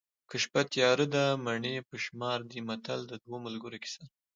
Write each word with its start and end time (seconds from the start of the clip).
که 0.29 0.35
شپه 0.43 0.61
تیاره 0.71 1.05
ده 1.13 1.25
مڼې 1.45 1.75
په 1.89 1.95
شمار 2.05 2.39
دي 2.51 2.59
متل 2.67 2.99
د 3.07 3.13
دوو 3.23 3.37
ملګرو 3.45 3.81
کیسه 3.83 4.01
ده 4.07 4.11